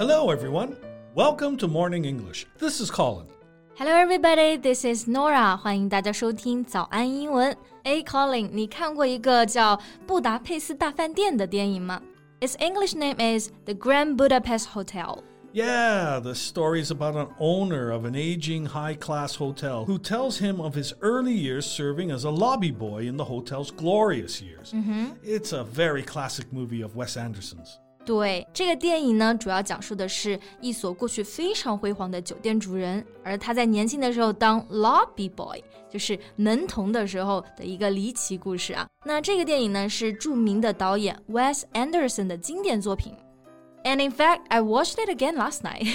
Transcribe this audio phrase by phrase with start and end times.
[0.00, 0.78] Hello, everyone.
[1.14, 2.46] Welcome to Morning English.
[2.56, 3.26] This is Colin.
[3.74, 4.56] Hello, everybody.
[4.56, 5.58] This is Norah.
[5.58, 7.54] 欢迎大家收听早安英文。
[7.82, 9.76] 哎，Colin，你看过一个叫
[10.06, 12.00] 《布达佩斯大饭店》的电影吗
[12.40, 15.18] ？Its English name is The Grand Budapest Hotel.
[15.52, 20.38] Yeah, the story is about an owner of an aging high class hotel who tells
[20.38, 24.72] him of his early years serving as a lobby boy in the hotel's glorious years.
[24.72, 25.06] Mm -hmm.
[25.22, 27.78] It's a very classic movie of Wes Anderson's.
[28.10, 38.84] 对，这个电影呢，主要讲述的是一所过去非常辉煌的酒店主人，而他在年轻的时候当 lobby boy，就是门童的时候的一个离奇故事啊。
[39.04, 43.14] 那这个电影呢，是著名的导演 Wes Anderson 的经典作品。
[43.84, 45.94] And in fact, I watched it again last night.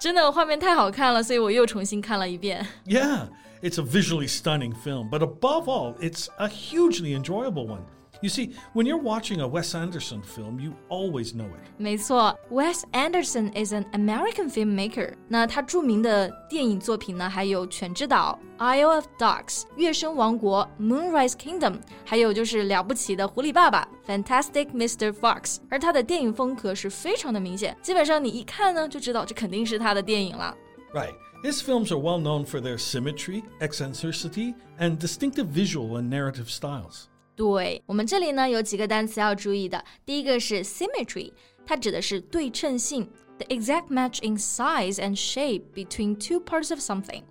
[0.00, 2.64] 真的画面太好看了，所以我又重新看了一遍。
[2.84, 3.26] Yeah,
[3.60, 7.80] it's a visually stunning film, but above all, it's a hugely enjoyable one.
[8.22, 11.60] You see, when you're watching a Wes Anderson film, you always know it.
[11.76, 15.14] 没错，Wes Anderson is an American filmmaker。
[15.28, 18.38] 那他著名的电影作品呢，还有《犬之岛》
[18.80, 21.72] 《Isle of Dogs》《月升王国》《Moonrise Kingdom》，
[22.04, 23.86] 还有就是了不起的狐狸爸爸
[24.24, 25.12] 《Fantastic Mr.
[25.12, 25.42] Fox》。
[25.68, 30.56] 而他的电影风格是非常的明显，基本上你一看呢就知道这肯定是他的电影了。
[30.94, 31.12] Right.
[31.42, 37.08] His films are well known for their symmetry, eccentricity, and distinctive visual and narrative styles.
[37.35, 39.83] 对我们这里呢有几个单词要注意的。
[40.05, 41.31] 第一个是 symmetry，
[41.65, 47.23] 它指的是对称性，the exact match in size and shape between two parts of something。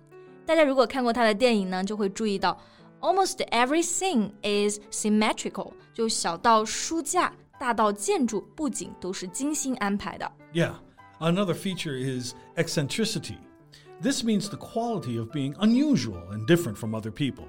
[0.45, 2.59] 大家如果看过他的电影呢，就会注意到，
[2.99, 10.31] almost every scene is symmetrical，就小到书架，大到建筑，布景都是精心安排的。
[10.53, 10.73] Yeah.
[11.19, 13.37] Another feature is eccentricity.
[14.01, 17.45] This means the quality of being unusual and different from other people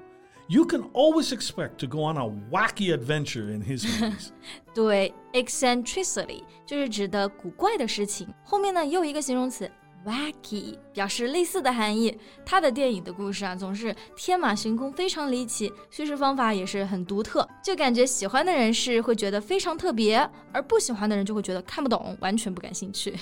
[0.47, 4.29] you can always expect to go on a wacky adventure in his movies.
[4.73, 8.27] 对，eccentricity 就是指的古怪的事情。
[8.43, 9.69] 后面呢也有一个形容词
[10.05, 12.17] wacky，表示类似的含义。
[12.45, 23.13] 他的电影的故事啊，总是天马行空，非常离奇，叙事方法也是很独特，就感觉喜欢的人是会觉得非常特别，而不喜欢的人就会觉得看不懂，完全不感兴趣。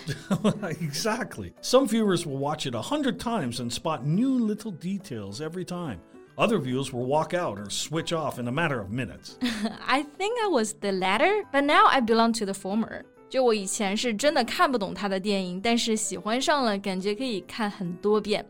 [0.79, 1.53] exactly.
[1.61, 5.99] Some viewers will watch it a hundred times and spot new little details every time.
[6.35, 9.35] Other viewers will walk out or switch off in a matter of minutes.
[9.85, 13.03] I think I was the latter, but now I belong to the former.
[13.29, 18.45] 就我以前是真的看不懂他的电影，但是喜欢上了，感觉可以看很多遍。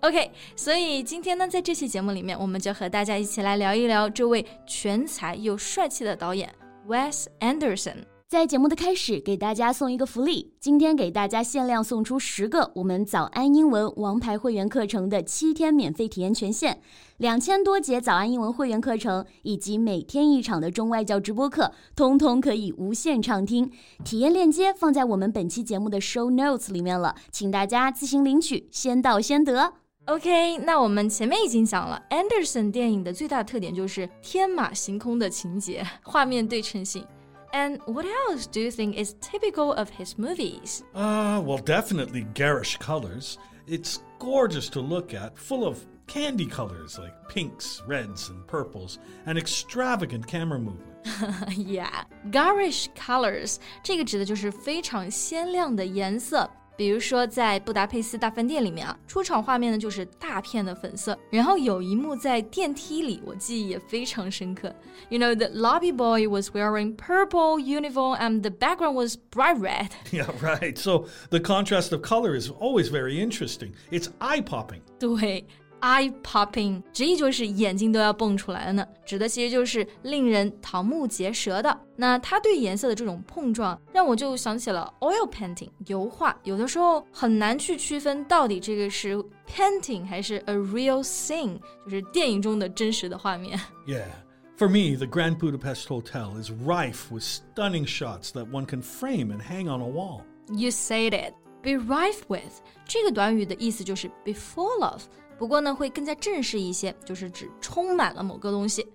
[0.00, 6.52] OK，所以今天呢，在这期节目里面，我们就和大家一起来聊一聊这位全才又帅气的导演
[6.86, 8.04] Wes Anderson。
[8.31, 10.53] 在节目的开始，给大家送一个福利。
[10.57, 16.79] 今天给大家限量送出十个我们早安英文王牌会员课程的七天免费体验权限，
[17.17, 23.69] 两千多节早安英文会员课程以及每天一场的中外教直播课，通通可以无限畅听。
[24.05, 29.73] 体验链接放在我们本期节目的 show notes 里面了，请大家自行领取，先到先得。
[30.05, 37.05] OK，那我们前面已经讲了，Anderson 电影的最大特点就是天马行空的情节，画面对称性。
[37.52, 40.82] And what else do you think is typical of his movies?
[40.94, 43.38] Uh, well, definitely garish colors.
[43.66, 49.38] It's gorgeous to look at, full of candy colors like pinks, reds, and purples, and
[49.38, 50.92] extravagant camera movement.
[51.56, 56.48] yeah, garish colors 这个指的就是非常鲜亮的颜色。
[56.80, 64.70] 比如说，在布达佩斯大饭店里面啊，出场画面呢就是大片的粉色，然后有一幕在电梯里，我记忆也非常深刻。
[65.08, 69.88] You know, the lobby boy was wearing purple uniform and the background was bright red.
[70.10, 70.76] Yeah, right.
[70.76, 73.72] So the contrast of color is always very interesting.
[73.90, 74.82] It's eye popping.
[74.98, 75.46] 对。
[75.80, 81.78] eye popping，直译就是眼睛都要蹦出来了呢，指的其实就是令人瞠目结舌的。
[81.94, 89.14] 那它对颜色的这种碰撞，让我就想起了 oil painting 油画，有的时候很难去区分到底这个是
[89.46, 93.58] painting 还是 a real scene，就是电影中的真实的画面。
[93.86, 94.06] Yeah.
[94.58, 99.30] For me, the Grand Budapest Hotel is rife with stunning shots that one can frame
[99.30, 100.22] and hang on a wall.
[100.48, 101.34] You said it.
[101.62, 105.02] Be rife with 这个短语的意思就是 be full of，
[105.41, 108.87] 不过呢，会更加正式一些，就是指充满了某个东西。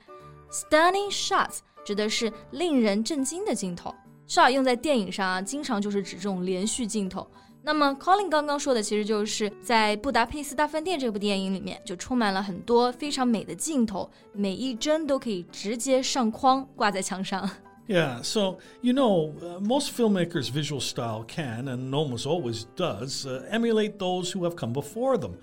[0.48, 3.92] Stunning shots 指的是令人震惊的镜头
[4.28, 7.26] ，shot 用在电影上啊，经常就是指这种连续镜头。
[7.64, 17.50] 那么 Colin 刚刚说的，其实就是在《布达佩斯大饭店》这部电影里面，就充满了很多非常美的镜头，每一帧都可以直接上框挂在墙上。
[17.87, 23.97] Yeah, so you know, uh, most filmmakers' visual style can, and almost always does, uh, emulate
[23.97, 25.37] those who have come before them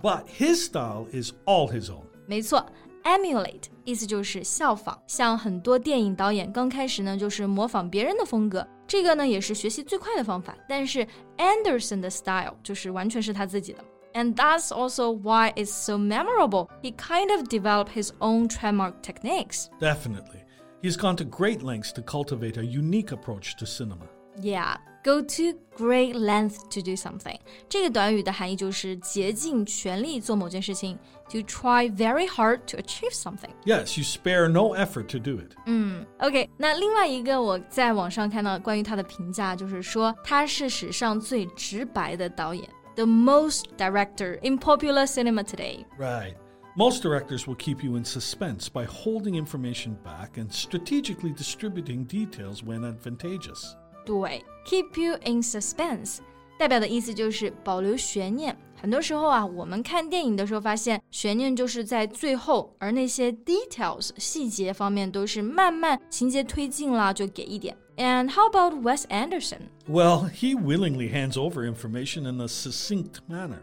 [0.00, 2.04] but his style is all his own.
[2.26, 2.64] 没错
[3.02, 10.56] emulate 意思就是效仿，像很多电影导演刚开始呢就是模仿别人的风格，这个呢也是学习最快的方法。
[10.68, 11.06] 但是
[11.36, 13.84] Anderson 的 style 就是完全是他自己的。
[14.12, 16.68] And that's also why it's so memorable.
[16.82, 19.66] He kind of developed his own trademark techniques.
[19.80, 20.43] Definitely.
[20.84, 24.06] He's gone to great lengths to cultivate a unique approach to cinema.
[24.40, 27.36] Yeah, go to great length to do something.
[27.68, 30.96] 这个短语的含义就是竭尽全力做某件事情，
[31.28, 33.50] to try very hard to achieve something.
[33.66, 35.52] Yes, you spare no effort to do it.
[35.66, 45.84] 嗯，OK，那另外一个我在网上看到关于他的评价，就是说他是史上最直白的导演，the most director in popular cinema today.
[45.98, 46.36] Right.
[46.76, 52.62] Most directors will keep you in suspense by holding information back and strategically distributing details
[52.62, 53.74] when advantageous.
[54.06, 56.18] 对，keep you in suspense，
[56.58, 58.56] 代表的意思就是保留悬念。
[58.80, 67.76] 很多时候啊，我们看电影的时候发现，悬念就是在最后，而那些 details 细节方面都是慢慢情节推进了就给一点。
[67.96, 69.68] And how about Wes Anderson?
[69.86, 73.60] Well, he willingly hands over information in a succinct manner.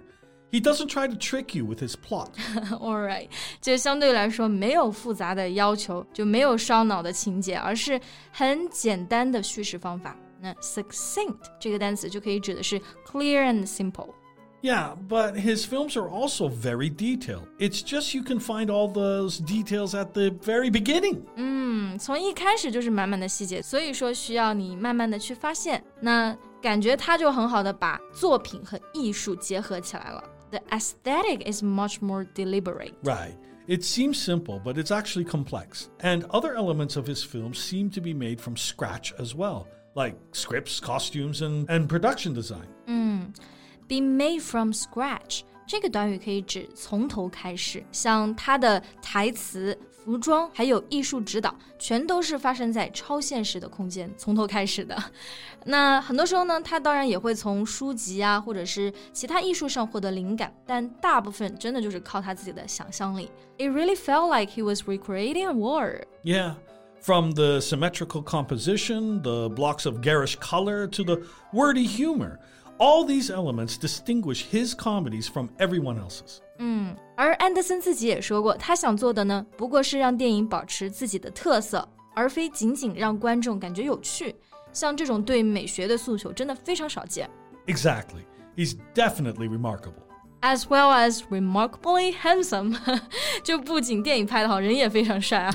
[0.51, 2.29] He doesn't try to trick you with his plot.
[2.79, 3.27] All right，
[3.61, 7.99] 这相对来说没有复杂的要求，就没有烧脑的情节，而是
[8.31, 10.15] 很简单的叙事方法。
[10.39, 17.47] 那 succinct 这个单词就可以指的是 clear and simple。Yeah, but his films are also very detailed.
[17.59, 21.23] It's just you can find all those details at the very beginning.
[21.35, 25.83] 嗯，从一开始就是满满的细节，所以说需要你慢慢的去发现。
[25.99, 30.23] 那感觉他就很好的把作品和艺术结合起来了。
[30.52, 32.94] The aesthetic is much more deliberate.
[33.02, 33.36] Right.
[33.66, 35.88] It seems simple, but it's actually complex.
[36.00, 40.16] And other elements of his films seem to be made from scratch as well like
[40.32, 42.66] scripts, costumes, and, and production design.
[42.88, 43.36] Mm.
[43.88, 54.97] Be made from scratch 这个短语可以指从头开始，像它的台词、服装还有艺术指导，全都是发生在超现实的空间，从头开始的。
[55.65, 63.29] 那很多时候呢，他当然也会从书籍啊，或者是其他艺术上获得灵感，但大部分真的就是靠他自己的想象力。
[63.57, 66.05] It really felt like he was recreating a world.
[66.23, 66.53] Yeah.
[67.01, 71.21] From the symmetrical composition, the blocks of garish color, to the
[71.53, 72.39] wordy humor,
[72.77, 76.39] all these elements distinguish his comedies from everyone else's.
[76.59, 84.35] 嗯，而安德森自己也说过，他想做的呢，不过是让电影保持自己的特色，而非仅仅让观众感觉有趣。
[84.73, 87.29] 像这种对美学的诉求，真的非常少见。
[87.67, 88.25] Exactly,
[88.55, 90.03] he's definitely remarkable
[90.42, 92.76] as well as remarkably handsome，
[93.42, 95.52] 就不仅电影拍得好，人也非常帅啊。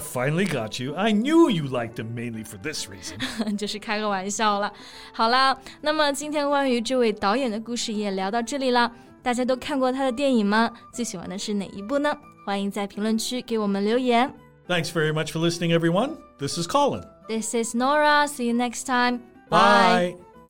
[0.00, 0.94] Finally got you.
[0.94, 3.18] I knew you liked him mainly for this reason.
[3.56, 4.72] 就是开个玩笑了。
[5.12, 8.90] 好啦，那么今天关于这位导演的故事也聊到这里了。
[9.22, 10.70] 大家都看过他的电影吗？
[10.92, 12.12] 最喜欢的是哪一部呢？
[12.44, 14.32] 欢迎在评论区给我们留言。
[14.66, 16.16] Thanks very much for listening, everyone.
[16.38, 17.04] This is Colin.
[17.28, 18.26] This is Norah.
[18.26, 19.20] See you next time.
[19.48, 20.16] Bye.
[20.16, 20.31] Bye.